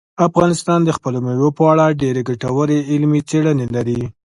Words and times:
افغانستان 0.27 0.79
د 0.85 0.89
خپلو 0.97 1.17
مېوو 1.25 1.49
په 1.57 1.63
اړه 1.71 1.97
ډېرې 2.01 2.21
ګټورې 2.29 2.77
علمي 2.91 3.21
څېړنې 3.29 3.67
لري. 3.75 4.01